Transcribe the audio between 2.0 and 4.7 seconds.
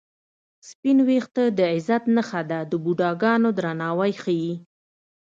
نښه ده د بوډاګانو درناوی ښيي